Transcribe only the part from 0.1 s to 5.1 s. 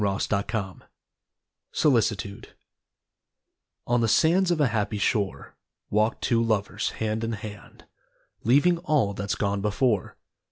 DAY DREAMS SOLICITUDE On the sands of a happy